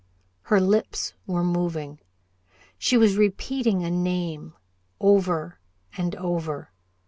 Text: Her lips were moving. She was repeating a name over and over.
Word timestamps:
Her 0.49 0.59
lips 0.59 1.13
were 1.27 1.43
moving. 1.43 1.99
She 2.79 2.97
was 2.97 3.17
repeating 3.17 3.83
a 3.83 3.91
name 3.91 4.55
over 4.99 5.59
and 5.95 6.15
over. 6.15 6.71